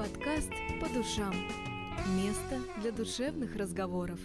[0.00, 0.48] Подкаст
[0.80, 1.34] «По душам».
[2.16, 4.18] Место для душевных разговоров.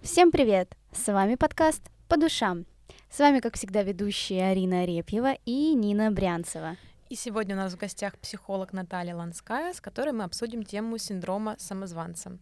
[0.00, 0.76] Всем привет!
[0.92, 2.64] С вами подкаст «По душам».
[3.10, 6.76] С вами, как всегда, ведущие Арина Арепьева и Нина Брянцева.
[7.10, 11.56] И сегодня у нас в гостях психолог Наталья Ланская, с которой мы обсудим тему синдрома
[11.58, 12.38] самозванца.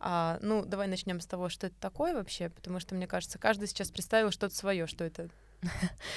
[0.00, 3.68] А, ну, давай начнем с того, что это такое вообще, потому что, мне кажется, каждый
[3.68, 5.28] сейчас представил что-то свое, что это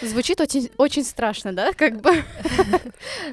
[0.01, 2.11] Звучит очень, очень страшно, да, как бы?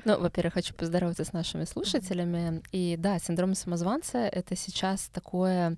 [0.04, 2.62] Ну, во-первых, хочу поздороваться с нашими слушателями.
[2.72, 5.76] И да, синдром самозванца— это сейчас такое,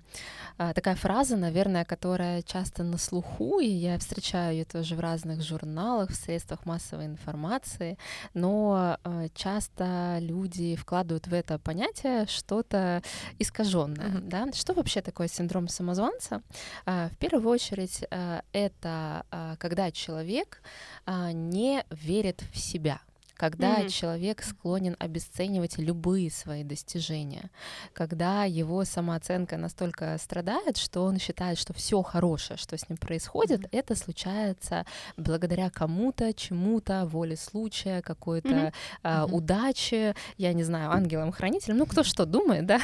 [0.57, 5.41] а, такая фраза, наверное, которая часто на слуху, и я встречаю ее тоже в разных
[5.41, 7.97] журналах, в средствах массовой информации,
[8.33, 13.01] но а, часто люди вкладывают в это понятие что-то
[13.39, 14.09] искаженное.
[14.09, 14.29] Mm-hmm.
[14.29, 14.47] Да?
[14.53, 16.41] Что вообще такое синдром самозванца?
[16.85, 18.05] А, в первую очередь,
[18.53, 19.25] это
[19.59, 20.61] когда человек человек
[21.05, 23.01] а, не верит в себя
[23.41, 23.89] когда mm-hmm.
[23.89, 27.49] человек склонен обесценивать любые свои достижения,
[27.91, 33.61] когда его самооценка настолько страдает, что он считает, что все хорошее, что с ним происходит,
[33.61, 33.69] mm-hmm.
[33.71, 34.85] это случается
[35.17, 38.73] благодаря кому-то, чему-то, воле случая, какой-то mm-hmm.
[39.01, 39.31] а, mm-hmm.
[39.31, 42.79] удаче, я не знаю, ангелом-хранителем, ну кто что думает, да,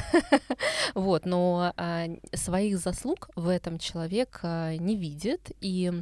[0.96, 6.02] вот, но а, своих заслуг в этом человек а, не видит и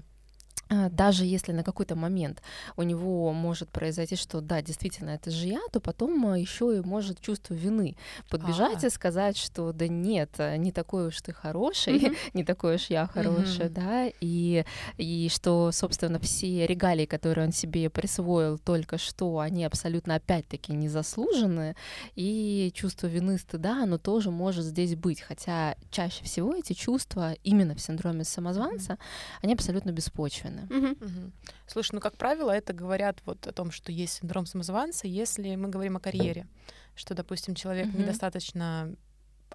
[0.70, 2.42] даже если на какой-то момент
[2.76, 6.82] у него может произойти, что да, действительно, это же я, то потом а, еще и
[6.82, 7.96] может чувство вины
[8.30, 8.88] подбежать А-а-а.
[8.88, 12.18] и сказать, что да нет, а, не такой уж ты хороший, mm-hmm.
[12.34, 13.70] не такой уж я хороший, mm-hmm.
[13.70, 14.66] да, и,
[14.98, 21.76] и что, собственно, все регалии, которые он себе присвоил только что, они абсолютно опять-таки незаслуженные,
[22.16, 27.76] и чувство вины, стыда, оно тоже может здесь быть, хотя чаще всего эти чувства именно
[27.76, 29.40] в синдроме самозванца, mm-hmm.
[29.44, 30.92] они абсолютно беспочвенны стороны.
[30.94, 31.06] Угу.
[31.06, 31.32] Угу.
[31.68, 35.70] Слушай, ну как правило, это говорят вот о том, что есть синдром самозванца, если мы
[35.70, 36.48] говорим о карьере,
[36.96, 38.00] что, допустим, человек угу.
[38.00, 38.96] недостаточно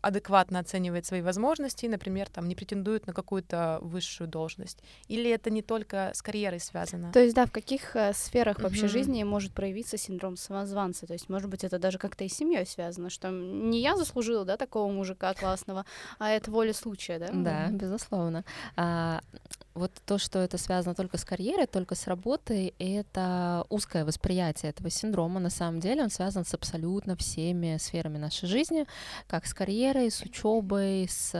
[0.02, 4.78] адекватно оценивает свои возможности, например, там не претендует на какую-то высшую должность?
[5.08, 7.12] Или это не только с карьерой связано?
[7.12, 8.62] То есть, да, в каких э, сферах mm-hmm.
[8.62, 11.06] вообще жизни может проявиться синдром самозванца?
[11.06, 14.44] То есть, может быть, это даже как-то и с семьей связано, что не я заслужила,
[14.44, 15.84] да, такого мужика классного,
[16.18, 17.28] а это воля случая, да?
[17.32, 18.44] Да, безусловно.
[18.76, 19.20] А,
[19.74, 24.90] вот то, что это связано только с карьерой, только с работой, это узкое восприятие этого
[24.90, 25.40] синдрома.
[25.40, 28.86] На самом деле он связан с абсолютно всеми сферами нашей жизни,
[29.26, 31.32] как с карьерой, карьерой, с учебой, с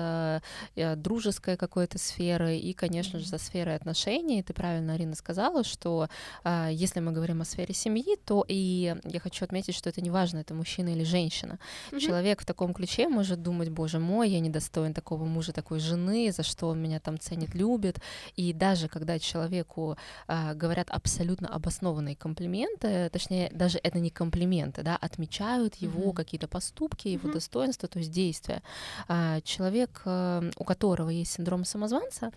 [0.75, 4.43] э, дружеской какой-то сферой и, конечно же, со сферой отношений.
[4.43, 6.09] Ты правильно, Арина, сказала, что
[6.45, 10.11] э, если мы говорим о сфере семьи, то и я хочу отметить, что это не
[10.11, 11.59] важно, это мужчина или женщина.
[11.91, 12.01] Mm-hmm.
[12.01, 16.43] Человек в таком ключе может думать, боже мой, я недостоин такого мужа, такой жены, за
[16.43, 18.01] что он меня там ценит, любит.
[18.37, 24.97] И даже когда человеку э, говорят абсолютно обоснованные комплименты, точнее, даже это не комплименты, да,
[24.97, 26.15] отмечают его mm-hmm.
[26.15, 27.33] какие-то поступки, его mm-hmm.
[27.35, 28.30] достоинства, то есть действия.
[29.09, 32.31] А, человек, э, у которого есть синдром самозванца,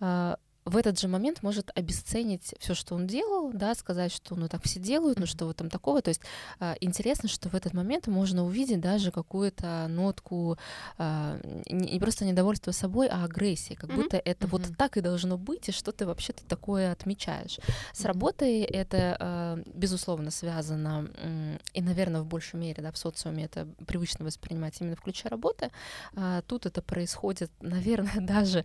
[0.00, 4.48] а, в этот же момент может обесценить все, что он делал, да, сказать, что ну
[4.48, 6.02] так все делают, ну что в этом такого.
[6.02, 6.20] То есть
[6.60, 10.56] э, интересно, что в этот момент можно увидеть даже какую-то нотку
[10.98, 13.96] э, не, просто недовольства собой, а агрессии, как mm-hmm.
[13.96, 14.50] будто это mm-hmm.
[14.50, 17.58] вот так и должно быть, и что ты вообще-то такое отмечаешь.
[17.92, 21.08] С работой это э, безусловно связано,
[21.72, 25.70] и, наверное, в большей мере, да, в социуме это привычно воспринимать именно в ключе работы.
[26.46, 28.64] Тут это происходит, наверное, даже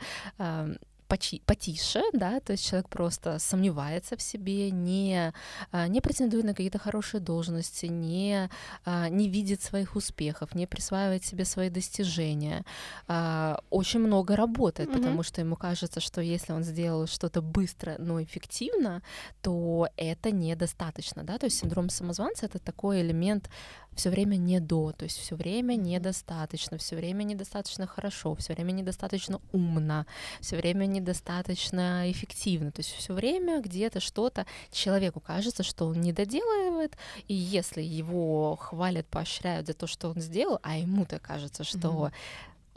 [1.07, 5.33] почи, потише, да, то есть человек просто сомневается в себе, не,
[5.71, 8.49] а, не претендует на какие-то хорошие должности, не,
[8.85, 12.63] а, не видит своих успехов, не присваивает себе свои достижения,
[13.07, 14.97] а, очень много работает, mm-hmm.
[14.97, 19.01] потому что ему кажется, что если он сделал что-то быстро, но эффективно,
[19.41, 23.49] то это недостаточно, да, то есть синдром самозванца это такой элемент
[23.97, 28.71] все время не до, то есть все время недостаточно, все время недостаточно хорошо, все время
[28.71, 30.05] недостаточно умно,
[30.39, 32.71] все время недостаточно эффективно.
[32.71, 36.95] То есть все время где-то что-то человеку кажется, что он не доделывает,
[37.27, 42.11] и если его хвалят, поощряют за то, что он сделал, а ему-то кажется, что mm-hmm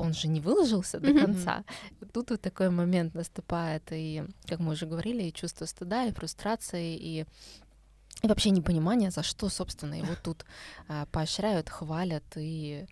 [0.01, 1.63] он же не выложился до конца.
[2.01, 2.11] Mm-hmm.
[2.15, 6.97] Тут вот такой момент наступает, и, как мы уже говорили, и чувство стыда, и фрустрации,
[6.97, 7.27] и
[8.23, 10.45] и вообще непонимание, за что, собственно, его тут
[10.89, 12.87] а, поощряют, хвалят и,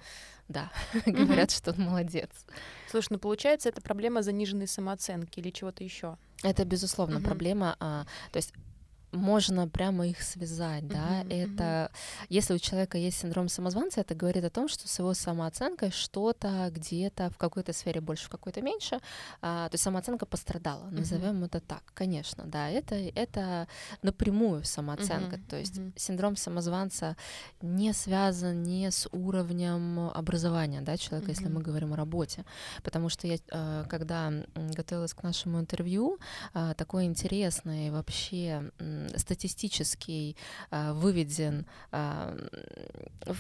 [0.48, 0.70] да,
[1.06, 2.30] говорят, что он молодец.
[2.90, 6.16] Слушай, ну получается, это проблема заниженной самооценки или чего-то еще?
[6.42, 7.76] Это, безусловно, проблема.
[7.80, 8.52] А, то есть
[9.12, 11.90] можно прямо их связать, да, Мгм, это,
[12.28, 16.70] если у человека есть синдром самозванца, это говорит о том, что с его самооценкой что-то
[16.70, 19.00] где-то в какой-то сфере больше, в какой-то меньше,
[19.40, 23.66] а, то есть самооценка пострадала, назовем это так, конечно, да, это, это
[24.02, 25.93] напрямую самооценка, Мгм, то есть мгм.
[25.96, 27.16] синдром самозванца
[27.62, 32.44] не связан не с уровнем образования, да, человека, если мы говорим о работе,
[32.82, 36.19] потому что я, э, когда готовилась к нашему интервью,
[36.52, 38.70] а, такой интересный вообще
[39.17, 40.37] статистический
[40.71, 42.37] а, выведен а,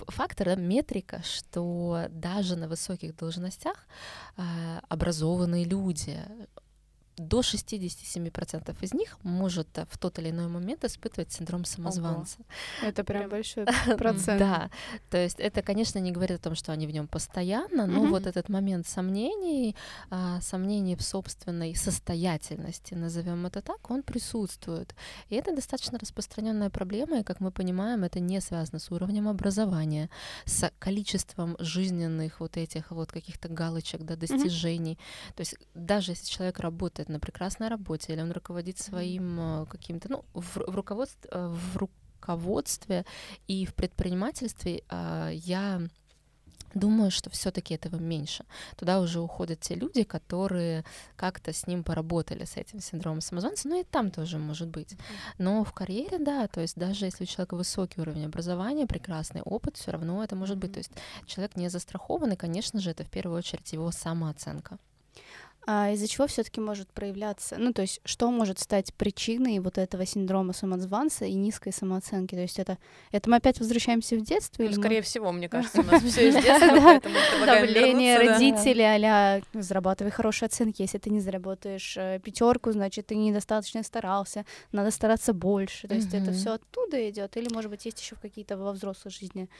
[0.08, 3.86] фактор, да, метрика, что даже на высоких должностях
[4.36, 6.18] а, образованные люди
[7.18, 12.38] до 67% из них может а, в тот или иной момент испытывать синдром самозванца.
[12.82, 13.66] Это прям большой
[13.98, 14.38] процент.
[14.38, 14.70] Да,
[15.10, 18.26] то есть это, конечно, не говорит о том, что они в нем постоянно, но вот
[18.26, 19.76] этот момент сомнений,
[20.10, 24.94] а, сомнений в собственной состоятельности, назовем это так, он присутствует.
[25.28, 30.10] И это достаточно распространенная проблема, и, как мы понимаем, это не связано с уровнем образования,
[30.44, 34.98] с количеством жизненных вот этих вот каких-то галочек, да, достижений.
[35.34, 40.10] То есть даже если человек работает на прекрасной работе, или он руководит своим э, каким-то,
[40.10, 43.04] ну, в, в руководстве, э, в руководстве
[43.46, 45.80] и в предпринимательстве а, я
[46.74, 48.44] думаю, что все-таки этого меньше.
[48.76, 50.84] Туда уже уходят те люди, которые
[51.16, 54.96] как-то с ним поработали, с этим синдромом самозванца, ну и там тоже может быть.
[55.38, 59.76] Но в карьере, да, то есть даже если у человека высокий уровень образования, прекрасный опыт,
[59.76, 60.72] все равно это может быть.
[60.72, 60.92] То есть
[61.26, 64.78] человек не застрахован, и, конечно же, это в первую очередь его самооценка.
[65.70, 67.56] А из-за чего все-таки может проявляться?
[67.58, 72.34] Ну, то есть, что может стать причиной вот этого синдрома самозванца и низкой самооценки?
[72.34, 72.78] То есть, это,
[73.12, 74.62] это мы опять возвращаемся в детство?
[74.62, 77.02] Ну, или мы- скорее всего, мне кажется, у нас все из детства,
[77.44, 80.80] давление родителей, а зарабатывай хорошие оценки.
[80.80, 85.86] Если ты не заработаешь пятерку, значит, ты недостаточно старался, надо стараться больше.
[85.86, 89.50] То есть это все оттуда идет, или, может быть, есть еще какие-то во взрослой жизни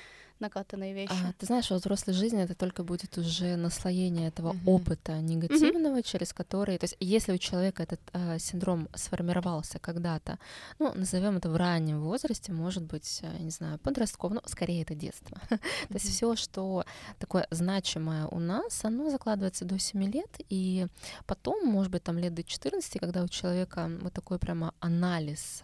[0.40, 1.12] накатанные вещи.
[1.12, 4.68] А, ты знаешь, во взрослой жизни это только будет уже наслоение этого Мгм.
[4.68, 10.38] опыта негативного, через который, то есть, если у человека этот а, синдром сформировался когда-то,
[10.78, 14.82] ну, назовем это в раннем возрасте, может быть, а, я не знаю, подростковом, но скорее
[14.82, 15.40] это детство.
[15.48, 16.84] То есть все, что
[17.18, 20.86] такое значимое у нас, оно закладывается до 7 лет, и
[21.26, 25.62] потом, может быть, там лет до 14, когда у человека вот такой прямо анализ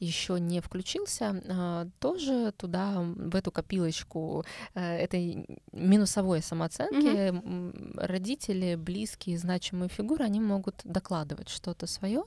[0.00, 3.93] еще не включился, а, тоже туда, в эту копилочку
[4.74, 12.22] э, этой минусовой самооценки м, родители, близкие, значимые фигуры, они могут докладывать что-то свое.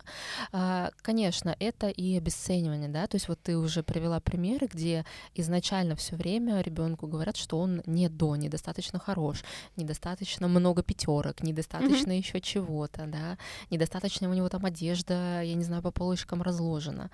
[1.01, 5.05] Конечно, это и обесценивание, да, то есть вот ты уже привела примеры, где
[5.35, 9.43] изначально все время ребенку говорят, что он не до, недостаточно хорош,
[9.75, 13.37] недостаточно много пятерок, недостаточно еще чего-то, да,
[13.69, 17.09] недостаточно у него там одежда, я не знаю, по полочкам разложена.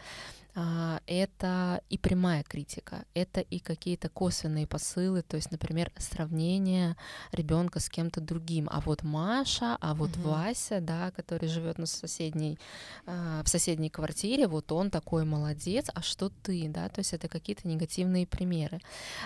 [0.55, 6.95] А, Это и прямая критика, это и какие-то косвенные посылы, то есть, например, сравнение
[7.31, 8.69] ребенка с кем-то другим.
[8.71, 10.29] А вот Маша, а вот Мгм.
[10.29, 12.59] Вася, да, который живет на соседней,
[13.07, 17.27] а, в соседней квартире, вот он такой молодец, а что ты, да, то есть это
[17.27, 18.79] какие-то негативные примеры.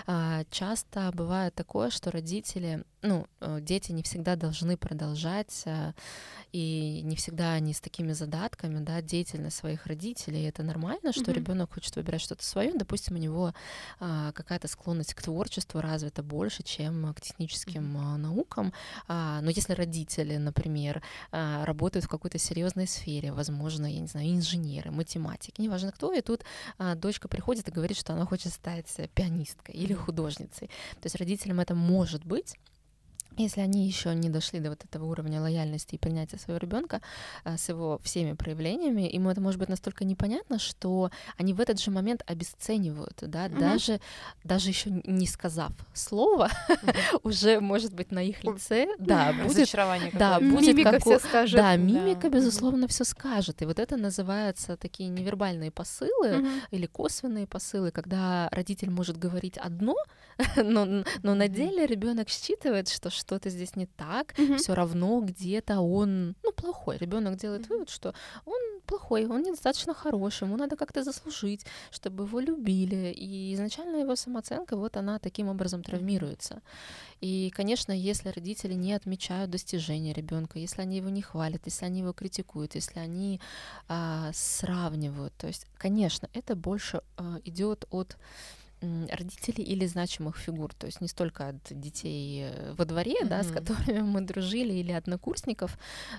[0.06, 5.92] А, Часто бывает такое, что родители, ну, э, дети не всегда должны продолжать, а,
[6.52, 11.40] и не всегда они с такими задатками, да, деятельность своих родителей, это нормально, что Мгм.
[11.40, 13.52] ребенок хочет выбирать что-то свое, допустим, у него
[14.00, 18.72] а, какая-то склонность к творчеству развита больше, чем к техническим а, наукам,
[19.08, 24.28] А, но если родители, например, а, работают в какой-то серьезной сфере, возможно, я не знаю,
[24.30, 26.44] инженеры, математики, неважно кто, и тут
[26.78, 30.68] а, дочка приходит и говорит, что она хочет стать пианисткой или художницей.
[31.00, 32.56] То есть родителям это может быть,
[33.42, 37.00] если они еще не дошли до вот этого уровня лояльности и принятия своего ребенка
[37.44, 41.90] с его всеми проявлениями, ему это может быть настолько непонятно, что они в этот же
[41.90, 43.58] момент обесценивают, да, Мгм.
[43.60, 44.00] даже,
[44.44, 46.50] даже еще не сказав слова,
[47.22, 49.68] уже может быть на их лице, да, будет
[50.14, 51.56] да, будет Мимика како- все скажет.
[51.56, 52.28] да, мимика, Да.
[52.28, 53.62] безусловно, все скажет.
[53.62, 56.60] И вот это называется такие невербальные посылы Мгм.
[56.70, 59.94] или косвенные посылы, когда родитель может говорить одно,
[60.56, 64.56] но, но на деле ребенок считывает, что что-то здесь не так, Мгм.
[64.56, 66.96] все равно где-то он, ну, плохой.
[66.96, 67.70] Ребенок делает Мгм.
[67.74, 68.14] вывод, что
[68.46, 73.12] он плохой, он недостаточно хороший, ему надо как-то заслужить, чтобы его любили.
[73.12, 76.62] И изначально его самооценка, вот она таким образом травмируется.
[77.20, 82.00] И, конечно, если родители не отмечают достижения ребенка, если они его не хвалят, если они
[82.00, 83.40] его критикуют, если они
[83.88, 88.16] а, сравнивают, то есть, конечно, это больше а, идет от
[88.80, 93.28] родителей или значимых фигур, то есть не столько от детей э, во дворе, mm-hmm.
[93.28, 95.78] да, с которыми мы дружили, или однокурсников.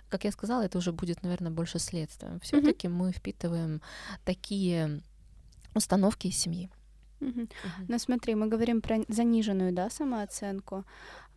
[0.09, 2.39] Как я сказала, это уже будет, наверное, больше следствием.
[2.39, 2.91] Все-таки mm-hmm.
[2.91, 3.81] мы впитываем
[4.25, 5.01] такие
[5.73, 6.69] установки из семьи.
[7.21, 7.41] Угу.
[7.41, 7.49] Угу.
[7.87, 10.85] Ну смотри, мы говорим про заниженную, да, самооценку.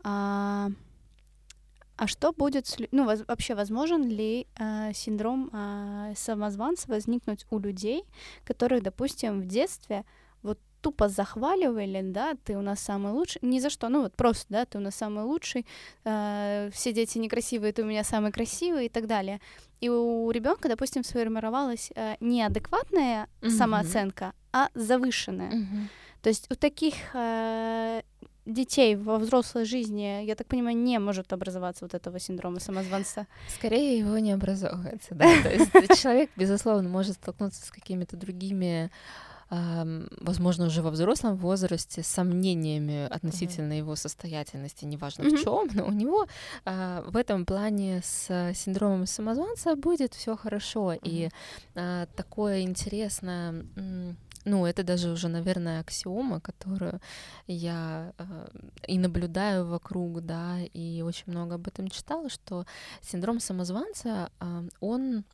[0.05, 0.71] А,
[1.97, 8.05] а что будет с, ну вообще возможен ли э, синдром э, самозванца возникнуть у людей,
[8.45, 10.05] которых, допустим, в детстве
[10.83, 14.65] тупо захваливали, да, ты у нас самый лучший, ни за что, ну вот просто, да,
[14.65, 15.65] ты у нас самый лучший,
[16.05, 19.41] э, все дети некрасивые, ты у меня самый красивый и так далее.
[19.81, 23.51] И у ребенка, допустим, сформировалась э, неадекватная mm-hmm.
[23.51, 25.53] самооценка, а завышенная.
[25.53, 25.87] Mm-hmm.
[26.23, 28.03] То есть у таких э,
[28.47, 33.27] детей во взрослой жизни, я так понимаю, не может образоваться вот этого синдрома самозванца?
[33.49, 35.27] Скорее его не образовывается, да.
[35.43, 35.73] То есть
[36.03, 38.91] человек, безусловно, может столкнуться с какими-то другими
[40.21, 43.79] возможно, уже во взрослом возрасте с сомнениями относительно mm-hmm.
[43.79, 45.37] его состоятельности, неважно mm-hmm.
[45.37, 46.27] в чем, но у него
[46.65, 50.95] а, в этом плане с синдромом самозванца будет все хорошо.
[50.95, 51.01] Mm-hmm.
[51.05, 51.31] И
[51.75, 53.65] а, такое интересное
[54.45, 57.01] ну, это даже уже, наверное, аксиома, которую
[57.47, 58.25] я э,
[58.89, 62.67] и наблюдаю вокруг, да, и очень много об этом читала, что
[63.01, 65.25] синдром самозванца, э, он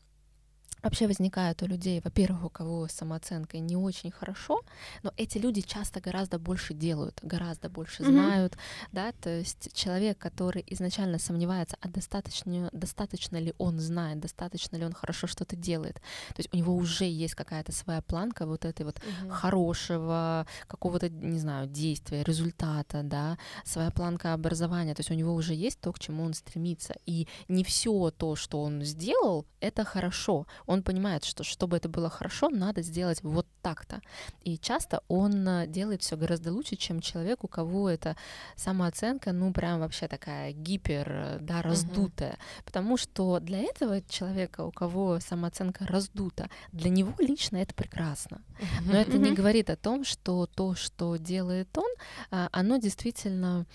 [0.82, 4.62] вообще возникает у людей, во-первых, у кого самооценка не очень хорошо,
[5.02, 8.10] но эти люди часто гораздо больше делают, гораздо больше mm-hmm.
[8.10, 8.58] знают,
[8.92, 14.84] да, то есть человек, который изначально сомневается, а достаточно, достаточно ли он знает, достаточно ли
[14.84, 18.84] он хорошо что-то делает, то есть у него уже есть какая-то своя планка вот этой
[18.84, 19.30] вот mm-hmm.
[19.30, 25.54] хорошего какого-то, не знаю, действия, результата, да, своя планка образования, то есть у него уже
[25.54, 30.46] есть то, к чему он стремится, и не все то, что он сделал, это хорошо,
[30.68, 34.00] он понимает, что чтобы это было хорошо, надо сделать вот так-то.
[34.42, 38.16] И часто он э, делает все гораздо лучше, чем человек, у кого это
[38.54, 42.32] самооценка, ну, прям вообще такая гипер, э, да, раздутая.
[42.32, 42.64] Uh-huh.
[42.66, 48.42] Потому что для этого человека, у кого самооценка раздута, для него лично это прекрасно.
[48.60, 48.92] Uh-huh.
[48.92, 49.30] Но это uh-huh.
[49.30, 51.90] не говорит о том, что то, что делает он,
[52.30, 53.66] а, оно действительно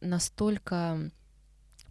[0.00, 1.10] настолько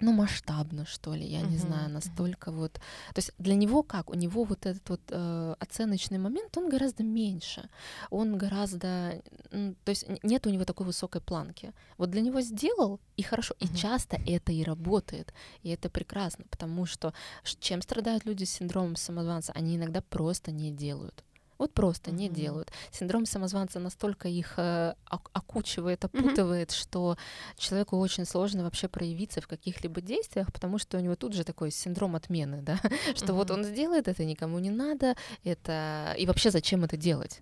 [0.02, 1.50] ну, масштабно, что ли, я uh-huh.
[1.50, 2.74] не знаю, настолько вот.
[2.74, 4.10] То есть для него как?
[4.10, 7.70] У него вот этот вот э, оценочный момент, он гораздо меньше.
[8.10, 9.22] Он гораздо.
[9.52, 11.74] То есть нет у него такой высокой планки.
[11.98, 13.54] Вот для него сделал, и хорошо.
[13.60, 13.74] Uh-huh.
[13.74, 15.34] И часто это и работает.
[15.64, 17.14] И это прекрасно, потому что
[17.60, 19.54] чем страдают люди с синдромом самозванца?
[19.54, 21.24] Они иногда просто не делают.
[21.62, 22.16] Вот просто mm-hmm.
[22.16, 22.72] не делают.
[22.92, 26.82] Синдром самозванца настолько их э, окучивает, опутывает, mm-hmm.
[26.82, 27.18] что
[27.56, 31.70] человеку очень сложно вообще проявиться в каких-либо действиях, потому что у него тут же такой
[31.70, 32.80] синдром отмены, да,
[33.16, 33.34] что mm-hmm.
[33.34, 37.40] вот он сделает это, никому не надо, это и вообще зачем это делать?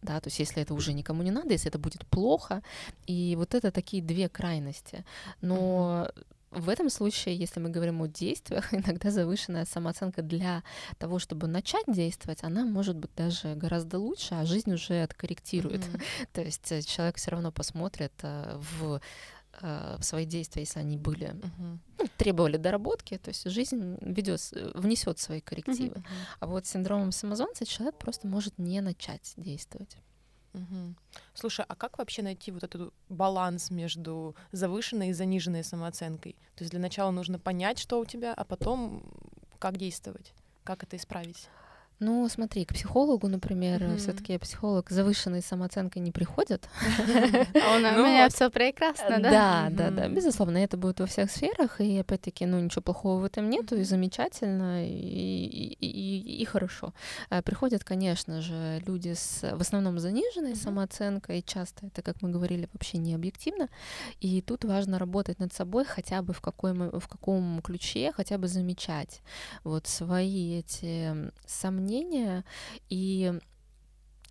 [0.00, 2.62] да, то есть если это уже никому не надо, если это будет плохо,
[3.08, 5.04] и вот это такие две крайности.
[5.40, 6.24] Но mm-hmm
[6.58, 10.62] в этом случае, если мы говорим о действиях, иногда завышенная самооценка для
[10.98, 15.82] того, чтобы начать действовать, она может быть даже гораздо лучше, а жизнь уже откорректирует.
[15.82, 16.28] Mm-hmm.
[16.32, 19.00] То есть э, человек все равно посмотрит э, в
[19.60, 21.78] э, в свои действия, если они были uh-huh.
[21.98, 24.40] ну, требовали доработки, то есть жизнь ведет,
[24.74, 25.96] внесет свои коррективы.
[25.96, 26.04] Uh-huh.
[26.38, 29.96] А вот с синдромом самозванца человек просто может не начать действовать.
[30.58, 30.94] Угу.
[31.34, 36.32] Слушай, а как вообще найти вот этот баланс между завышенной и заниженной самооценкой?
[36.56, 39.02] То есть для начала нужно понять, что у тебя, а потом
[39.58, 40.32] как действовать,
[40.64, 41.48] как это исправить?
[42.00, 43.96] Ну, смотри, к психологу, например, mm-hmm.
[43.96, 46.68] все-таки психолог с завышенной самооценкой не приходит.
[47.68, 49.30] А у ну меня все прекрасно, да?
[49.30, 53.24] Да, да, да, безусловно, это будет во всех сферах, и опять-таки, ну, ничего плохого в
[53.24, 56.92] этом нету, и замечательно, и хорошо.
[57.30, 62.68] Э, приходят, конечно же, люди с в основном заниженной самооценкой, часто это, как мы говорили,
[62.72, 63.68] вообще не объективно,
[64.20, 69.20] и тут важно работать над собой хотя бы в каком ключе, хотя бы замечать
[69.64, 72.44] вот свои эти сомнения, мнения
[72.90, 73.32] и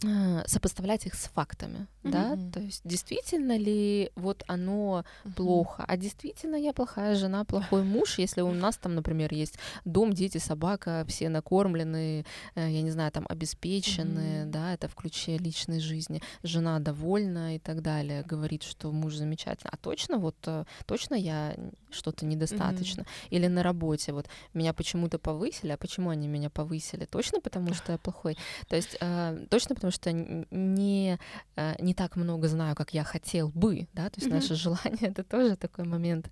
[0.04, 2.12] э, сопоставлять их с фактами, mm-hmm.
[2.12, 5.34] да, то есть действительно ли вот оно mm-hmm.
[5.34, 10.14] плохо, а действительно я плохая жена, плохой муж, если у нас там, например, есть дом,
[10.14, 14.52] дети, собака, все накормлены, э, я не знаю, там обеспечены, mm-hmm.
[14.52, 19.72] да, это в ключе личной жизни, жена довольна и так далее, говорит, что муж замечательный,
[19.74, 21.56] а точно вот, э, точно я
[21.90, 23.02] что-то недостаточно.
[23.02, 23.28] Mm-hmm.
[23.32, 27.06] Или на работе, вот меня почему-то повысили, а почему они меня повысили?
[27.06, 28.38] Точно потому, что я плохой?
[28.68, 31.20] То есть э, точно потому, что не,
[31.56, 34.34] э, не так много знаю, как я хотел бы, да, то есть mm-hmm.
[34.34, 36.30] наше желание— это тоже такой момент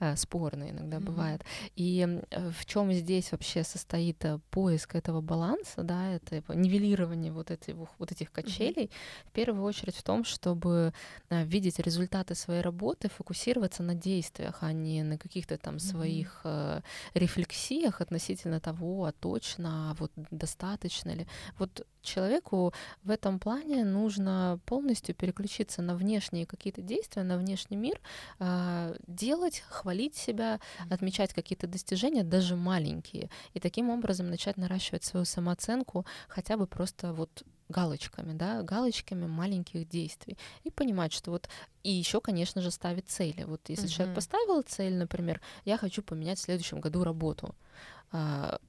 [0.00, 1.04] э, спорный иногда mm-hmm.
[1.04, 1.44] бывает.
[1.76, 8.12] И в чем здесь вообще состоит поиск этого баланса, да, это нивелирование вот этих, вот
[8.12, 9.28] этих качелей, mm-hmm.
[9.28, 10.92] в первую очередь в том, чтобы
[11.30, 16.80] э, видеть результаты своей работы, фокусироваться на действиях, а не на каких-то там своих э,
[17.14, 21.26] рефлексиях относительно того, а точно, а вот достаточно ли.
[21.58, 22.72] Вот человеку
[23.02, 28.00] в этом плане нужно полностью переключиться на внешние какие-то действия, на внешний мир,
[28.38, 30.60] э, делать, хвалить себя,
[30.90, 37.12] отмечать какие-то достижения, даже маленькие, и таким образом начать наращивать свою самооценку хотя бы просто
[37.12, 37.44] вот
[37.74, 41.48] галочками, да, галочками маленьких действий и понимать, что вот
[41.82, 43.44] и еще, конечно же, ставить цели.
[43.44, 43.92] Вот если uh-huh.
[43.92, 47.54] человек поставил цель, например, я хочу поменять в следующем году работу,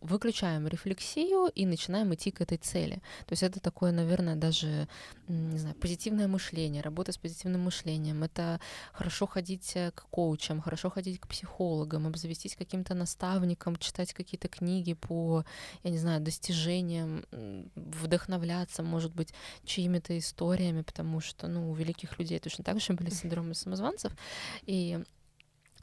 [0.01, 2.95] выключаем рефлексию и начинаем идти к этой цели.
[3.27, 4.87] То есть это такое, наверное, даже,
[5.27, 8.23] не знаю, позитивное мышление, работа с позитивным мышлением.
[8.23, 8.59] Это
[8.91, 14.93] хорошо ходить э, к коучам, хорошо ходить к психологам, обзавестись каким-то наставником, читать какие-то книги
[14.93, 15.45] по,
[15.83, 17.25] я не знаю, достижениям,
[17.75, 19.33] вдохновляться, может быть,
[19.63, 24.11] чьими-то историями, потому что, ну, у великих людей точно так же были синдромы самозванцев.
[24.65, 25.03] И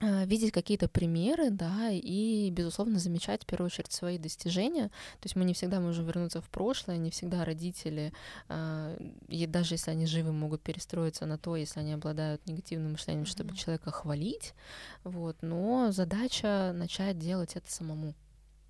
[0.02, 4.88] видеть какие-то примеры, да, и, безусловно, замечать в первую очередь свои достижения.
[5.20, 8.12] То есть мы не всегда можем вернуться в прошлое, не всегда родители,
[8.48, 8.96] э,
[9.28, 13.28] и даже если они живы, могут перестроиться на то, если они обладают негативным мышлением, mm-hmm.
[13.28, 14.54] чтобы человека хвалить,
[15.04, 18.14] вот, но задача начать делать это самому.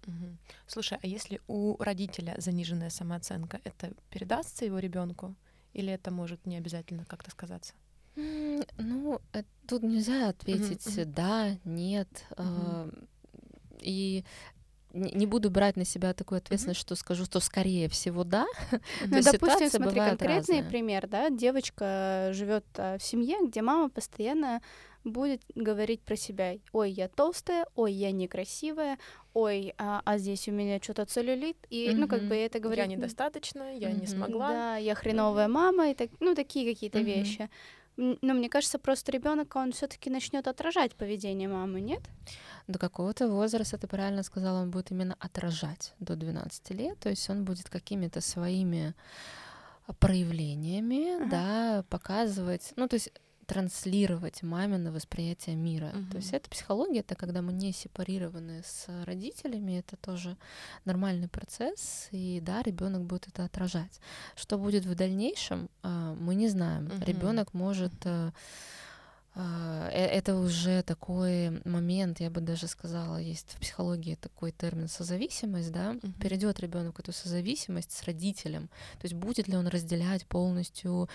[0.07, 0.37] Угу.
[0.67, 5.35] Слушай, а если у родителя заниженная самооценка, это передастся его ребенку,
[5.75, 7.75] или это может не обязательно как-то сказаться?
[8.17, 11.05] Ну, э, тут нельзя ответить mm-hmm.
[11.05, 12.09] да, нет.
[12.37, 13.09] Mm-hmm.
[13.81, 14.25] И
[14.93, 16.83] не буду брать на себя такую ответственность, mm-hmm.
[16.83, 18.47] что скажу, что скорее всего да.
[19.07, 20.65] Ну, допустим, смотри, конкретный разные.
[20.65, 24.61] пример, да, девочка живет а, в семье, где мама постоянно
[25.05, 28.99] будет говорить про себя, ой, я толстая, ой, я некрасивая,
[29.35, 31.95] ой, а, а здесь у меня что-то целлюлит, и, mm-hmm.
[31.95, 32.85] ну, как бы это говорит...
[32.85, 34.01] Я недостаточно, я mm-hmm.
[34.01, 34.49] не смогла.
[34.49, 35.51] Да, я хреновая mm-hmm.
[35.51, 37.03] мама, и так, ну, такие какие-то mm-hmm.
[37.03, 37.51] вещи.
[37.97, 42.01] Но мне кажется, просто ребенок, он все-таки начнет отражать поведение мамы, нет?
[42.67, 47.29] До какого-то возраста, ты правильно сказала, он будет именно отражать до 12 лет, то есть
[47.29, 48.95] он будет какими-то своими
[49.99, 51.31] проявлениями, ага.
[51.31, 53.13] да, показывать, ну, то есть
[53.47, 55.93] транслировать мамино восприятие мира.
[55.95, 56.11] Угу.
[56.13, 60.37] То есть это психология, это когда мы не сепарированы с родителями, это тоже
[60.85, 64.01] нормальный процесс, и да, ребенок будет это отражать.
[64.37, 66.87] Что будет в дальнейшем, а, мы не знаем.
[66.87, 67.05] Угу.
[67.05, 68.31] Ребенок может э,
[69.35, 74.89] а, э, это уже такой момент, я бы даже сказала, есть в психологии такой термин
[74.89, 76.13] созависимость, да, uh-huh.
[76.21, 78.69] перейдет ребенок эту созависимость с родителем,
[79.01, 81.09] то есть будет ли он разделять полностью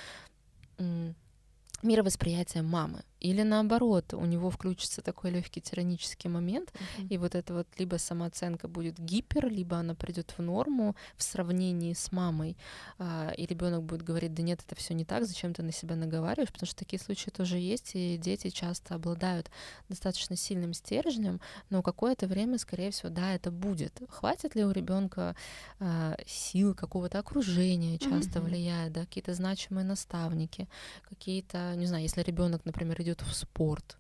[1.84, 3.04] мировосприятие мамы.
[3.20, 7.08] Или наоборот, у него включится такой легкий тиранический момент, uh-huh.
[7.10, 11.94] и вот эта вот либо самооценка будет гипер, либо она придет в норму в сравнении
[11.94, 12.58] с мамой,
[13.00, 15.96] а, и ребенок будет говорить, да нет, это все не так, зачем ты на себя
[15.96, 19.50] наговариваешь, потому что такие случаи тоже есть, и дети часто обладают
[19.90, 24.00] достаточно сильным стержнем, но какое-то время, скорее всего, да, это будет.
[24.10, 25.36] Хватит ли у ребенка
[25.80, 28.44] а, сил какого-то окружения часто uh-huh.
[28.44, 30.68] влияет, да, какие-то значимые наставники,
[31.10, 33.98] какие-то, не знаю, если ребенок, например, идет в спорт.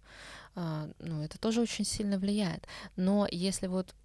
[0.56, 2.68] А, ну, это тоже очень сильно влияет.
[2.96, 3.96] Но если вот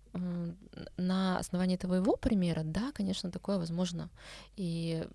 [0.96, 4.11] на основании твоего примера, да, конечно, такое возможно.
[4.57, 5.07] И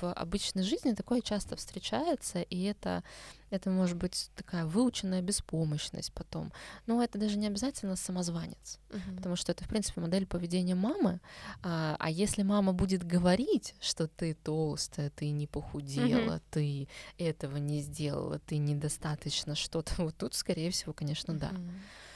[0.00, 3.02] в обычной жизни такое часто встречается, и это,
[3.50, 6.52] это может быть такая выученная беспомощность потом.
[6.86, 9.16] Но это даже не обязательно самозванец, uh-huh.
[9.16, 11.20] потому что это, в принципе, модель поведения мамы.
[11.62, 16.42] А, а если мама будет говорить, что ты толстая, ты не похудела, uh-huh.
[16.50, 21.38] ты этого не сделала, ты недостаточно что-то, вот тут, скорее всего, конечно, uh-huh.
[21.38, 21.52] да.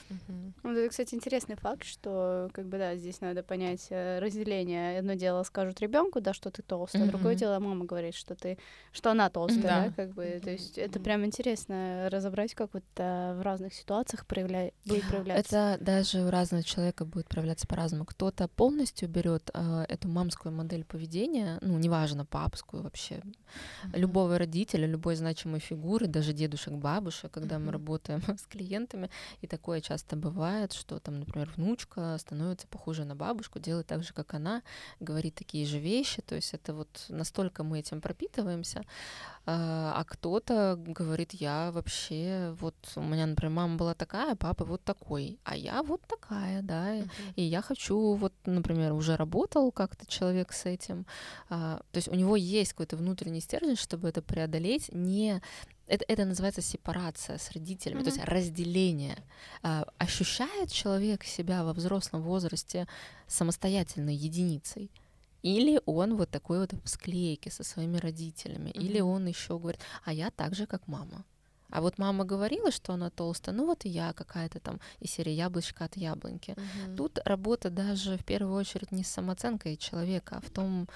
[0.09, 0.53] Угу.
[0.63, 4.99] Вот это, кстати, интересный факт, что как бы да, здесь надо понять э, разделение.
[4.99, 7.11] Одно дело скажут ребенку, да, что ты толстая, угу.
[7.11, 8.57] другое дело мама говорит, что ты,
[8.91, 10.39] что она толстая, да, да как бы.
[10.43, 14.71] То есть это прям интересно разобрать, как вот а, в разных ситуациях проявля...
[14.85, 15.75] будет проявляться.
[15.75, 18.05] Это даже у разного человека будет проявляться по-разному.
[18.05, 23.21] Кто-то полностью берет а, эту мамскую модель поведения, ну неважно папскую вообще,
[23.83, 23.97] угу.
[23.97, 27.65] любого родителя, любой значимой фигуры, даже дедушек, бабушек, когда угу.
[27.65, 29.09] мы работаем с клиентами,
[29.41, 34.03] и такое часто часто бывает, что там, например, внучка становится похожа на бабушку, делает так
[34.03, 34.61] же, как она,
[35.01, 38.83] говорит такие же вещи, то есть это вот настолько мы этим пропитываемся,
[39.45, 44.83] а, а кто-то говорит, я вообще, вот у меня, например, мама была такая, папа вот
[44.83, 47.33] такой, а я вот такая, да, uh-huh.
[47.35, 51.05] и я хочу, вот, например, уже работал как-то человек с этим,
[51.49, 55.41] а, то есть у него есть какой-то внутренний стержень, чтобы это преодолеть, не
[55.89, 58.03] это, это называется сепарация с родителями, mm-hmm.
[58.03, 59.17] то есть разделение.
[59.63, 62.87] А, ощущает человек себя во взрослом возрасте
[63.27, 64.91] самостоятельной единицей?
[65.41, 68.81] Или он вот такой вот в склейке со своими родителями, mm-hmm.
[68.81, 71.25] или он еще говорит, а я так же, как мама.
[71.69, 75.33] А вот мама говорила, что она толстая, ну вот и я какая-то там из серии
[75.33, 76.51] яблочко от яблоньки.
[76.51, 76.95] Угу.
[76.97, 80.87] Тут работа даже в первую очередь не с самооценкой человека, а в том,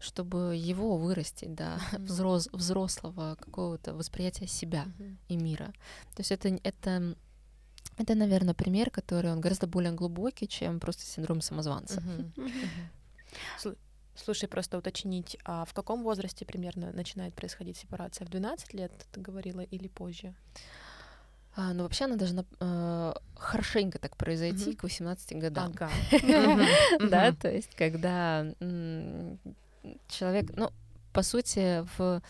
[0.00, 2.02] чтобы его вырастить до угу.
[2.04, 5.16] взрос, взрослого какого-то восприятия себя угу.
[5.28, 5.72] и мира.
[6.14, 7.14] То есть это, это
[7.98, 12.00] это, наверное, пример, который он гораздо более глубокий, чем просто синдром самозванца.
[12.00, 12.32] Uh-huh.
[13.64, 13.76] Uh-huh.
[14.14, 18.26] Слушай, просто уточнить, а в каком возрасте примерно начинает происходить сепарация?
[18.26, 20.34] В 12 лет ты говорила или позже?
[21.54, 24.76] А, ну, вообще она должна э, хорошенько так произойти mm-hmm.
[24.76, 25.74] к 18 годам.
[25.74, 25.90] Ага.
[27.10, 28.46] Да, то есть, когда
[30.08, 30.70] человек, ну,
[31.12, 32.22] по сути, в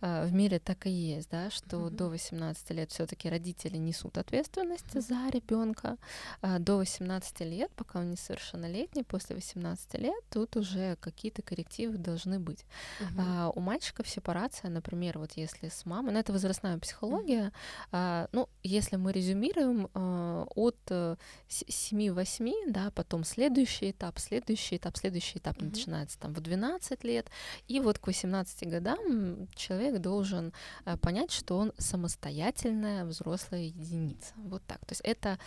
[0.00, 1.90] в мире так и есть, да, что mm-hmm.
[1.90, 5.00] до 18 лет все-таки родители несут ответственность mm-hmm.
[5.00, 5.96] за ребенка.
[6.42, 12.38] А до 18 лет, пока он несовершеннолетний, после 18 лет, тут уже какие-то коррективы должны
[12.38, 12.64] быть.
[13.00, 13.06] Mm-hmm.
[13.18, 17.88] А, у мальчиков сепарация, например, вот если с мамой, ну это возрастная психология, mm-hmm.
[17.92, 24.96] а, ну если мы резюмируем а, от 7-8, э, да, потом следующий этап, следующий этап,
[24.96, 25.70] следующий этап mm-hmm.
[25.70, 27.30] начинается там в 12 лет,
[27.68, 30.52] и вот к 18 годам человек человек должен
[30.84, 34.32] э, понять, что он самостоятельная взрослая единица.
[34.36, 34.78] Вот так.
[34.80, 35.38] То есть это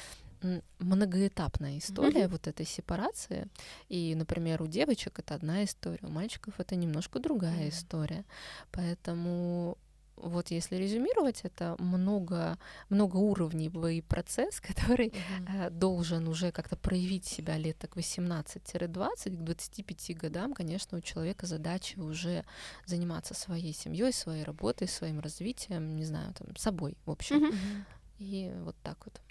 [0.79, 2.29] многоэтапная история mm-hmm.
[2.29, 3.47] вот этой сепарации.
[3.89, 7.69] И, например, у девочек это одна история, у мальчиков это немножко другая mm-hmm.
[7.69, 8.25] история.
[8.71, 9.77] Поэтому
[10.21, 12.57] вот если резюмировать, это много,
[12.89, 15.67] многоуровневый процесс, который mm-hmm.
[15.67, 21.45] э, должен уже как-то проявить себя лет так 18-20, к 25 годам, конечно, у человека
[21.45, 22.45] задача уже
[22.85, 27.45] заниматься своей семьей, своей работой, своим развитием, не знаю, там, собой, в общем.
[27.45, 27.83] Mm-hmm.
[28.19, 29.21] И вот так вот.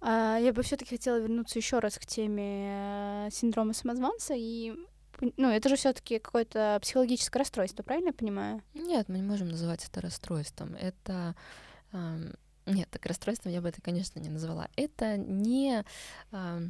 [0.00, 4.74] А, я бы все-таки хотела вернуться еще раз к теме э, синдрома самозванца и
[5.36, 8.62] ну, это же все-таки какое-то психологическое расстройство, правильно я понимаю?
[8.74, 10.74] Нет, мы не можем называть это расстройством.
[10.74, 11.34] Это
[11.92, 12.32] э,
[12.66, 14.68] нет, так расстройством я бы это, конечно, не назвала.
[14.76, 15.84] Это не
[16.32, 16.60] э,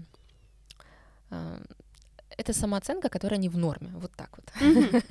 [1.30, 1.64] э,
[2.36, 3.90] это самооценка, которая не в норме.
[3.94, 4.52] Вот так вот.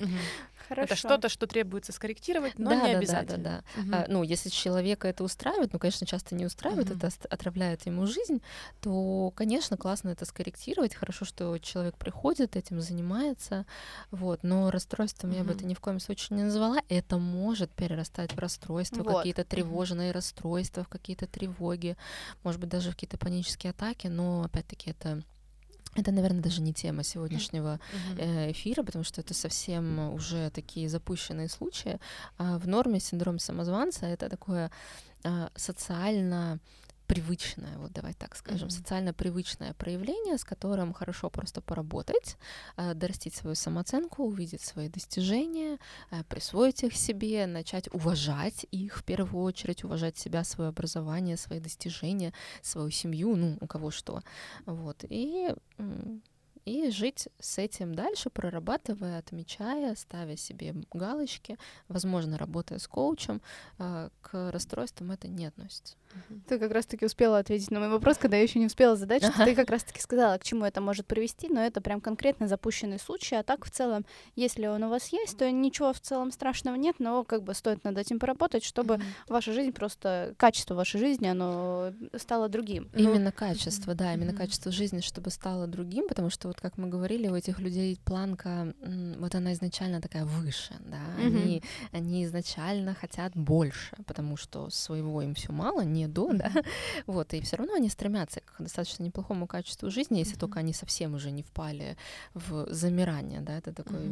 [0.67, 0.86] Хорошо.
[0.86, 3.43] Это что-то, что требуется скорректировать, но да, не да, обязательно.
[3.43, 3.82] Да, да, да.
[3.82, 3.95] Угу.
[3.95, 6.97] А, ну, если человека это устраивает, ну, конечно, часто не устраивает, угу.
[6.97, 8.41] это отравляет ему жизнь,
[8.82, 10.95] то, конечно, классно это скорректировать.
[10.95, 13.65] Хорошо, что человек приходит, этим занимается.
[14.12, 14.43] Вот.
[14.43, 15.38] Но расстройством угу.
[15.39, 16.80] я бы это ни в коем случае не назвала.
[16.89, 19.17] Это может перерастать в расстройство, вот.
[19.17, 20.15] какие-то тревожные угу.
[20.15, 21.97] расстройства, в какие-то тревоги,
[22.43, 25.21] может быть, даже в какие-то панические атаки, но опять-таки это
[25.95, 27.79] это, наверное, даже не тема сегодняшнего
[28.17, 31.99] э, эфира, потому что это совсем уже такие запущенные случаи.
[32.38, 34.71] А в норме синдром самозванца это такое
[35.23, 36.60] а, социально
[37.08, 38.72] привычное, вот давай так скажем, mm-hmm.
[38.72, 42.38] социально привычное проявление, с которым хорошо просто поработать,
[42.78, 45.78] э, дорастить свою самооценку, увидеть свои достижения,
[46.12, 51.60] э, присвоить их себе, начать уважать их в первую очередь, уважать себя, свое образование, свои
[51.60, 54.22] достижения, свою семью, ну, у кого что.
[54.66, 55.06] Вот.
[55.10, 55.54] И
[56.66, 63.42] и жить с этим дальше, прорабатывая, отмечая, ставя себе галочки, возможно, работая с коучем,
[63.80, 65.98] э, к расстройствам это не относится.
[66.47, 69.45] Ты как раз-таки успела ответить на мой вопрос, когда я еще не успела задать, что
[69.45, 73.36] ты как раз-таки сказала, к чему это может привести, но это прям конкретно запущенный случай,
[73.36, 76.95] а так в целом, если он у вас есть, то ничего в целом страшного нет,
[76.99, 81.93] но как бы стоит над этим поработать, чтобы ваша жизнь просто, качество вашей жизни, оно
[82.17, 82.89] стало другим.
[82.93, 86.88] Ну, именно качество, да, именно качество жизни, чтобы стало другим, потому что вот как мы
[86.88, 88.73] говорили, у этих людей планка,
[89.19, 95.34] вот она изначально такая выше, да, они, они изначально хотят больше, потому что своего им
[95.36, 96.52] все мало, не не до, да,
[97.08, 101.16] вот, и все равно они стремятся к достаточно неплохому качеству жизни, если только они совсем
[101.16, 101.98] уже не впали
[102.34, 104.12] в замирание, да, это такой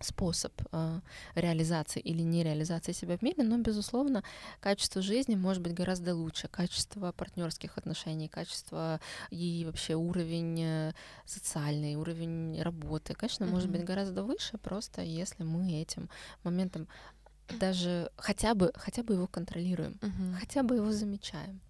[0.00, 1.00] способ э,
[1.34, 4.22] реализации или нереализации себя в мире, но, безусловно,
[4.60, 10.92] качество жизни может быть гораздо лучше, качество партнерских отношений, качество и вообще уровень э,
[11.24, 13.50] социальный, уровень работы, конечно, mm-hmm.
[13.50, 16.08] может быть гораздо выше, просто если мы этим
[16.44, 16.86] моментом
[17.58, 20.38] даже хотя бы, хотя бы его контролируем, угу.
[20.38, 21.60] хотя бы его замечаем.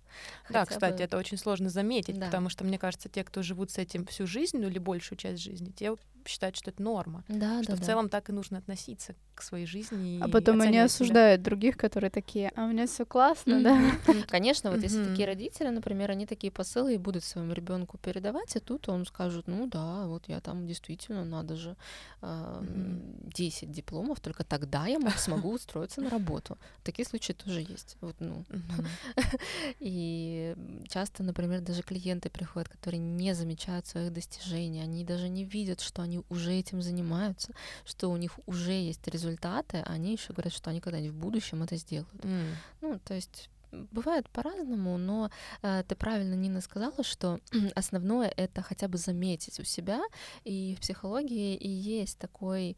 [0.51, 1.03] Да, кстати, бы...
[1.05, 2.27] это очень сложно заметить, да.
[2.27, 5.43] потому что, мне кажется, те, кто живут с этим всю жизнь, ну или большую часть
[5.43, 7.25] жизни, те считают, что это норма.
[7.29, 7.87] Да, что да, в да.
[7.87, 10.21] целом так и нужно относиться к своей жизни.
[10.23, 11.45] А потом они осуждают себя.
[11.45, 13.63] других, которые такие, а у меня все классно, mm-hmm.
[14.07, 14.23] да?
[14.29, 18.61] Конечно, вот если такие родители, например, они такие посылы и будут своему ребенку передавать, и
[18.61, 21.77] тут он скажет, ну да, вот я там действительно надо же
[22.21, 26.59] 10 дипломов, только тогда я смогу устроиться на работу.
[26.83, 27.97] Такие случаи тоже есть.
[28.01, 28.45] Вот, ну.
[29.81, 30.55] И
[30.89, 36.03] часто, например, даже клиенты приходят, которые не замечают своих достижений, они даже не видят, что
[36.03, 37.53] они уже этим занимаются,
[37.85, 41.77] что у них уже есть результаты, они еще говорят, что они когда-нибудь в будущем это
[41.77, 42.25] сделают.
[42.25, 42.55] Mm.
[42.81, 45.31] Ну, то есть бывает по-разному, но
[45.63, 47.39] э, ты правильно, Нина, сказала, что
[47.75, 50.01] основное это хотя бы заметить у себя,
[50.45, 52.77] и в психологии и есть такой,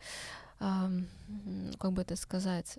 [0.61, 0.89] э,
[1.79, 2.79] как бы это сказать,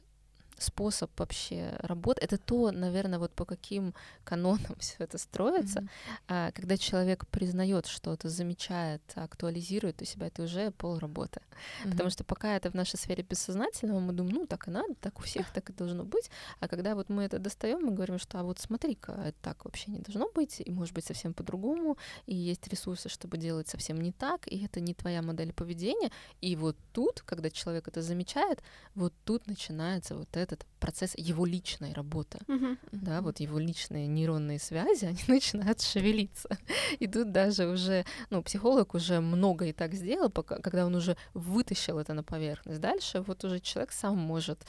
[0.62, 3.94] способ вообще работы, это то, наверное, вот по каким
[4.24, 5.88] канонам все это строится,
[6.28, 6.52] mm-hmm.
[6.54, 11.42] когда человек признает что-то, замечает, актуализирует у себя, это уже пол работы.
[11.42, 11.92] Mm-hmm.
[11.92, 15.20] Потому что пока это в нашей сфере бессознательного, мы думаем, ну так и надо, так
[15.20, 16.30] у всех так и должно быть.
[16.60, 19.92] А когда вот мы это достаем, мы говорим, что а вот смотри-ка, это так вообще
[19.92, 24.12] не должно быть, и может быть совсем по-другому, и есть ресурсы, чтобы делать совсем не
[24.12, 26.12] так, и это не твоя модель поведения.
[26.42, 28.64] И вот тут, когда человек это замечает,
[28.96, 32.78] вот тут начинается вот это этот процесс его личной работы, uh-huh.
[32.92, 36.50] да, вот его личные нейронные связи, они начинают шевелиться.
[37.00, 41.16] И тут даже уже, ну, психолог уже много и так сделал, пока, когда он уже
[41.34, 42.82] вытащил это на поверхность.
[42.82, 44.60] Дальше вот уже человек сам может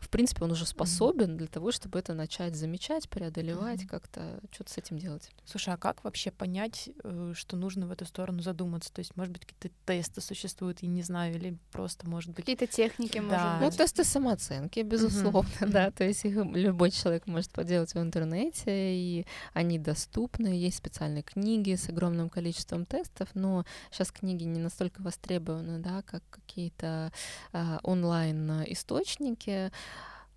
[0.00, 1.36] в принципе, он уже способен mm-hmm.
[1.36, 3.88] для того, чтобы это начать замечать, преодолевать, mm-hmm.
[3.88, 5.30] как-то что-то с этим делать.
[5.44, 8.92] Слушай, а как вообще понять, э, что нужно в эту сторону задуматься?
[8.92, 12.44] То есть, может быть, какие-то тесты существуют, я не знаю, или просто, может быть...
[12.44, 13.22] Какие-то техники, да.
[13.22, 13.78] может быть.
[13.78, 15.70] Ну, тесты самооценки, безусловно, mm-hmm.
[15.70, 21.22] да, то есть их любой человек может поделать в интернете, и они доступны, есть специальные
[21.22, 27.12] книги с огромным количеством тестов, но сейчас книги не настолько востребованы, да, как какие-то
[27.52, 29.72] э, онлайн-источники,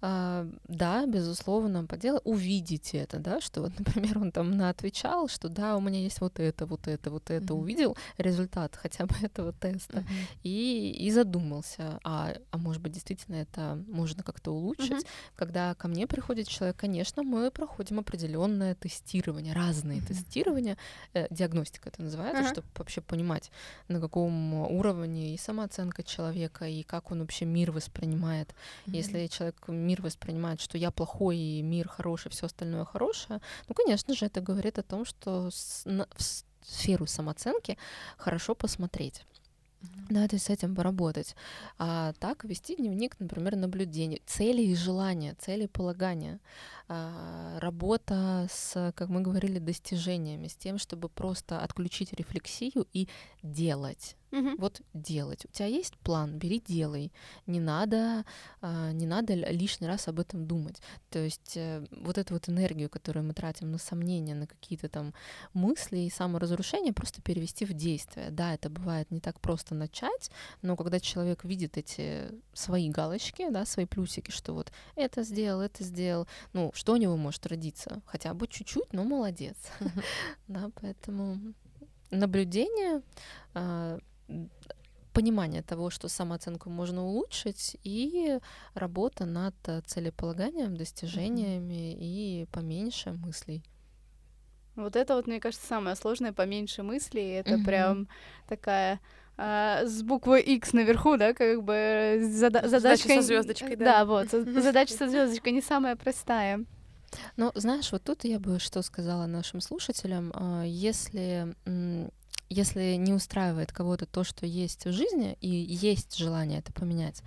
[0.02, 5.48] да, безусловно, по делу увидите это, да, что вот, например, он там на отвечал, что
[5.48, 7.58] да, у меня есть вот это, вот это, вот это, mm-hmm.
[7.58, 10.40] увидел результат хотя бы этого теста mm-hmm.
[10.44, 14.92] и, и задумался, а, а может быть, действительно это можно как-то улучшить.
[14.92, 15.36] Mm-hmm.
[15.36, 20.08] Когда ко мне приходит человек, конечно, мы проходим определенное тестирование, разные mm-hmm.
[20.08, 20.78] тестирования,
[21.14, 22.54] э, диагностика это называется, mm-hmm.
[22.54, 23.52] чтобы вообще понимать,
[23.88, 28.50] на каком уровне и самооценка человека, и как он вообще мир воспринимает.
[28.50, 28.96] Mm-hmm.
[28.96, 34.14] Если человек мир воспринимает, что я плохой и мир хороший, все остальное хорошее, ну, конечно
[34.14, 36.22] же, это говорит о том, что с, на, в
[36.66, 37.78] сферу самооценки
[38.18, 39.26] хорошо посмотреть.
[40.10, 41.36] Надо с этим поработать.
[41.78, 46.40] А так вести дневник, например, наблюдений, цели и желания, цели и полагания.
[46.94, 53.08] А, работа с, как мы говорили, достижениями, с тем, чтобы просто отключить рефлексию и
[53.44, 54.18] делать.
[54.32, 54.56] Угу.
[54.58, 55.46] Вот делать.
[55.46, 57.12] У тебя есть план, бери, делай.
[57.48, 58.24] Не надо,
[58.62, 60.82] а, не надо лишний раз об этом думать.
[61.10, 65.14] То есть э, вот эту вот энергию, которую мы тратим на сомнения, на какие-то там
[65.54, 68.32] мысли и саморазрушение, просто перевести в действие.
[68.32, 73.66] Да, это бывает не так просто начать, но когда человек видит эти свои галочки, да,
[73.66, 78.02] свои плюсики, что вот это сделал, это сделал, ну, что у него может родиться?
[78.08, 79.56] Хотя бы чуть-чуть, но молодец.
[80.48, 81.54] Да, поэтому
[82.10, 83.04] наблюдение,
[83.54, 84.00] а,
[85.14, 88.40] понимание того, что самооценку можно улучшить, и
[88.74, 89.54] работа над
[89.86, 93.64] целеполаганием, достижениями и поменьше мыслей.
[94.76, 97.30] Вот это вот, мне кажется, самое сложное, поменьше мыслей.
[97.30, 98.08] Это прям
[98.48, 99.00] такая
[99.44, 103.08] а, с буквой X наверху, да, как бы зада- задачка...
[103.08, 103.86] Задача со звездочкой, да.
[103.86, 106.64] Да, вот, задача со звездочкой не самая простая.
[107.38, 111.56] Но знаешь, вот тут я бы что сказала нашим слушателям, а, если
[112.50, 117.24] если не устраивает кого-то то, что есть в жизни, и есть желание это поменять,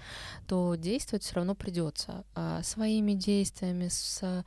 [0.47, 4.45] то действовать все равно придется а, своими действиями, с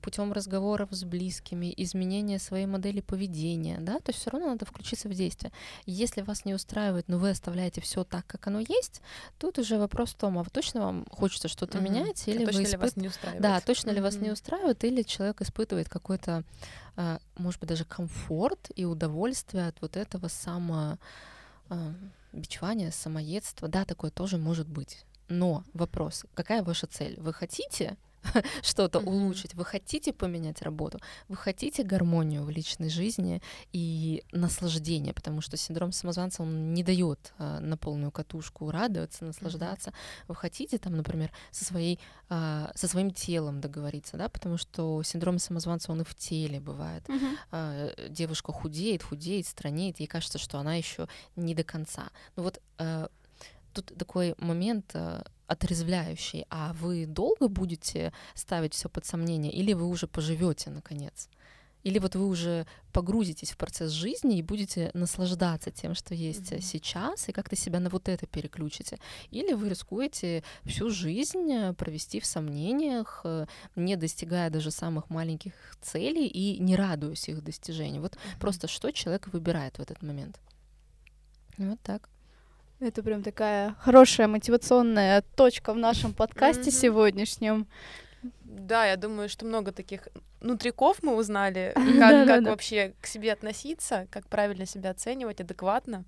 [0.00, 5.08] путем разговоров с близкими, изменения своей модели поведения, да, то есть все равно надо включиться
[5.08, 5.52] в действие.
[5.84, 9.02] Если вас не устраивает, но вы оставляете все так, как оно есть,
[9.38, 11.84] тут уже вопрос в том, а точно вам хочется что-то угу.
[11.84, 12.72] менять, или а точно вы испыт...
[12.72, 13.42] ли вас не устраивает?
[13.42, 13.96] Да, точно угу.
[13.96, 16.42] ли вас не устраивает, или человек испытывает какой-то,
[16.96, 20.96] а, может быть, даже комфорт и удовольствие от вот этого само
[21.68, 21.92] а,
[22.32, 23.68] бичевания, самоедства.
[23.68, 25.04] Да, такое тоже может быть.
[25.28, 27.20] Но вопрос, какая ваша цель?
[27.20, 27.98] Вы хотите
[28.62, 35.40] что-то улучшить, вы хотите поменять работу, вы хотите гармонию в личной жизни и наслаждение, потому
[35.40, 39.90] что синдром самозванца он не дает э, на полную катушку радоваться, наслаждаться.
[39.90, 40.24] Mm-hmm.
[40.28, 45.38] Вы хотите там, например, со своей э, со своим телом договориться, да, потому что синдром
[45.38, 47.08] самозванца он и в теле бывает.
[47.08, 47.36] Mm-hmm.
[47.52, 52.10] Э, девушка худеет, худеет, странеет, ей кажется, что она еще не до конца.
[52.36, 53.08] Ну вот э,
[53.82, 59.86] тут такой момент э, отрезвляющий, а вы долго будете ставить все под сомнение, или вы
[59.86, 61.28] уже поживете наконец?
[61.84, 66.60] Или вот вы уже погрузитесь в процесс жизни и будете наслаждаться тем, что есть mm-hmm.
[66.60, 68.98] сейчас, и как-то себя на вот это переключите.
[69.30, 73.24] Или вы рискуете всю жизнь э, провести в сомнениях,
[73.76, 78.02] не достигая даже самых маленьких целей и не радуясь их достижению.
[78.02, 78.40] Вот mm-hmm.
[78.40, 80.40] просто что человек выбирает в этот момент.
[81.58, 82.08] Вот так.
[82.80, 86.80] Это прям такая хорошая мотивационная точка в нашем подкасте mm-hmm.
[86.80, 87.66] сегодняшнем.
[88.44, 90.08] Да, я думаю, что много таких
[90.40, 96.04] внутриков мы узнали, как, как вообще к себе относиться, как правильно себя оценивать адекватно,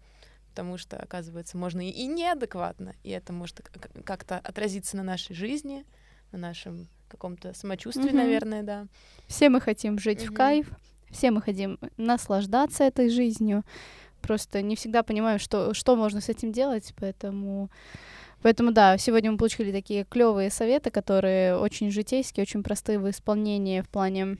[0.50, 3.68] потому что, оказывается, можно и неадекватно, и это может
[4.04, 5.84] как-то отразиться на нашей жизни,
[6.30, 8.86] на нашем каком-то самочувствии, наверное, да.
[9.26, 10.70] Все мы хотим жить в кайф,
[11.10, 13.64] все мы хотим наслаждаться этой жизнью,
[14.20, 17.70] просто не всегда понимаем, что, что можно с этим делать, поэтому...
[18.42, 23.82] Поэтому да, сегодня мы получили такие клевые советы, которые очень житейские, очень простые в исполнении
[23.82, 24.38] в плане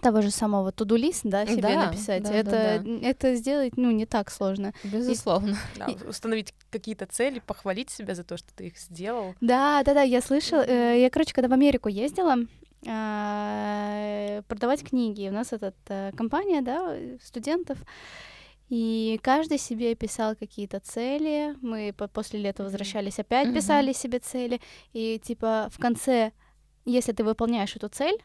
[0.00, 2.22] того же самого тудулист, да, себе да, написать.
[2.22, 3.06] Да, это, да, да.
[3.08, 4.72] это сделать, ну, не так сложно.
[4.84, 5.56] Безусловно.
[5.74, 5.78] И...
[5.78, 9.34] Да, установить какие-то цели, похвалить себя за то, что ты их сделал.
[9.40, 10.64] Да, да, да, я слышала.
[10.66, 12.36] Э, я, короче, когда в Америку ездила,
[12.86, 15.28] э, продавать книги.
[15.28, 17.78] У нас эта э, компания, да, студентов.
[18.68, 21.54] И каждый себе писал какие-то цели.
[21.62, 24.60] Мы после лета возвращались, опять писали себе цели.
[24.92, 26.32] И типа в конце,
[26.84, 28.18] если ты выполняешь эту цель,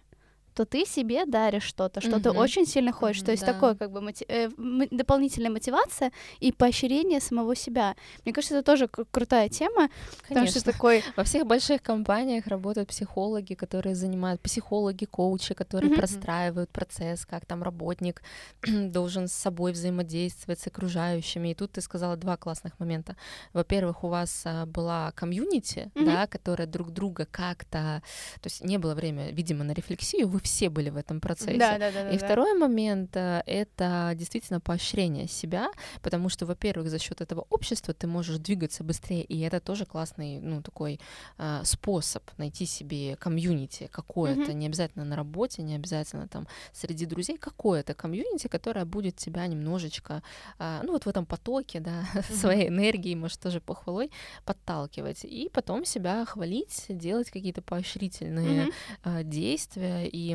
[0.53, 2.23] то ты себе даришь что-то, что mm-hmm.
[2.23, 3.21] ты очень сильно хочешь.
[3.21, 3.53] Mm-hmm, То есть да.
[3.53, 4.27] такое как бы мотив...
[4.29, 4.49] э,
[4.91, 7.95] дополнительная мотивация и поощрение самого себя.
[8.25, 9.89] Мне кажется, это тоже крутая тема,
[10.27, 10.27] Конечно.
[10.27, 11.03] потому что такой...
[11.15, 15.95] Во всех больших компаниях работают психологи, которые занимают, психологи, коучи, которые mm-hmm.
[15.95, 18.21] простраивают процесс, как там работник
[18.67, 21.49] должен с собой взаимодействовать, с окружающими.
[21.49, 23.15] И тут ты сказала два классных момента.
[23.53, 26.05] Во-первых, у вас а, была комьюнити, mm-hmm.
[26.05, 28.01] да, которая друг друга как-то...
[28.41, 31.57] То есть не было времени, видимо, на рефлексию, вы все были в этом процессе.
[31.57, 32.09] Да, да, да.
[32.09, 35.69] И да, второй момент э,— это действительно поощрение себя,
[36.01, 40.39] потому что, во-первых, за счет этого общества ты можешь двигаться быстрее, и это тоже классный,
[40.39, 40.99] ну, такой
[41.37, 44.53] э, способ найти себе комьюнити какое-то, mm-hmm.
[44.53, 50.23] не обязательно на работе, не обязательно там среди друзей, какое-то комьюнити, которое будет тебя немножечко,
[50.59, 52.33] э, ну, вот в этом потоке, да, mm-hmm.
[52.33, 54.11] своей энергии, может, тоже похвалой
[54.45, 59.19] подталкивать, и потом себя хвалить, делать какие-то поощрительные mm-hmm.
[59.19, 60.30] э, действия, и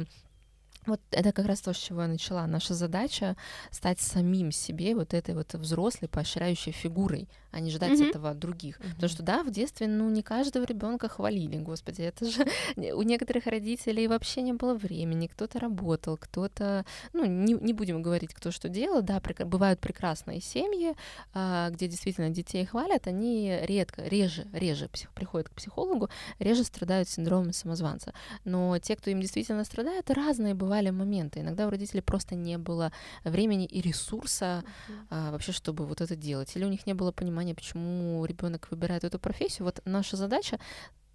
[0.87, 2.47] вот это как раз то, с чего я начала.
[2.47, 3.37] Наша задача
[3.71, 8.11] стать самим себе вот этой вот взрослой, поощряющей фигурой, а не ждать mm-hmm.
[8.11, 8.79] этого других.
[8.79, 8.95] Mm-hmm.
[8.95, 12.47] Потому что да, в детстве, ну, не каждого ребенка хвалили, господи, это же
[12.95, 18.35] у некоторых родителей вообще не было времени, кто-то работал, кто-то, ну, не, не будем говорить,
[18.35, 20.95] кто что делал, да, прек- бывают прекрасные семьи,
[21.33, 27.09] а, где действительно детей хвалят, они редко, реже, реже псих, приходят к психологу, реже страдают
[27.09, 28.13] синдромом самозванца.
[28.45, 31.41] Но те, кто им действительно страдает, разные бывали моменты.
[31.41, 32.93] Иногда у родителей просто не было
[33.25, 35.07] времени и ресурса mm-hmm.
[35.09, 38.69] а, вообще, чтобы вот это делать, или у них не было понимания понимание, почему ребенок
[38.71, 39.65] выбирает эту профессию.
[39.65, 40.59] Вот наша задача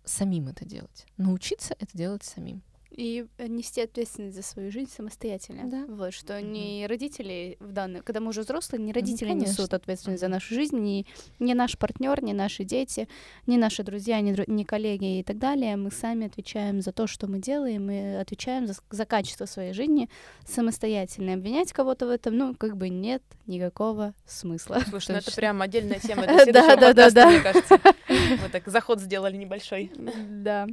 [0.06, 2.62] самим это делать, научиться это делать самим
[2.92, 5.64] и нести ответственность за свою жизнь самостоятельно.
[5.66, 5.86] Да.
[5.88, 6.52] Вот, что mm-hmm.
[6.52, 10.28] не родители в данный, когда мы уже взрослые, не родители ну, несут ответственность mm-hmm.
[10.28, 11.06] за нашу жизнь, не,
[11.40, 13.08] не наш партнер, не наши дети,
[13.48, 15.78] не наши друзья, не, не коллеги и так далее.
[15.78, 20.10] Мы сами отвечаем за то, что мы делаем, и отвечаем за, за качество своей жизни
[20.46, 21.34] самостоятельно.
[21.34, 24.80] Обвинять кого-то в этом, ну, как бы нет никакого смысла.
[24.90, 27.80] Слушай, ну это прям отдельная тема для следующего подкаста, мне кажется.
[28.10, 29.92] Мы так заход сделали небольшой.
[30.30, 30.68] Да.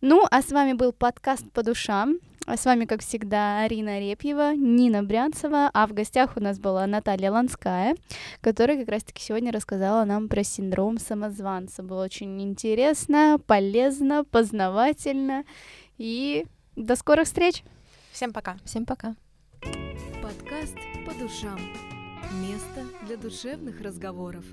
[0.00, 2.18] Ну, а с вами был подкаст «По душам».
[2.46, 6.86] А с вами, как всегда, Арина Репьева, Нина Брянцева, а в гостях у нас была
[6.86, 7.96] Наталья Ланская,
[8.42, 11.82] которая как раз-таки сегодня рассказала нам про синдром самозванца.
[11.82, 15.44] Было очень интересно, полезно, познавательно.
[15.96, 16.44] И
[16.76, 17.64] до скорых встреч!
[18.12, 18.58] Всем пока!
[18.66, 19.16] Всем пока!
[20.22, 21.58] Подкаст «По душам».
[22.42, 24.44] Место для душевных разговоров.